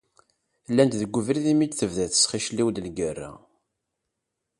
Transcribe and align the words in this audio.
Llant 0.69 0.97
deg 0.99 1.15
ubrid 1.19 1.45
mi 1.55 1.67
d-tebda 1.67 2.05
tesxicliw-d 2.13 2.77
legerra. 2.85 3.31